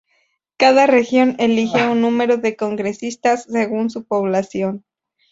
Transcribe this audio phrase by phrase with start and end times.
[0.57, 4.83] Cada región elige un número de congresistas según su población.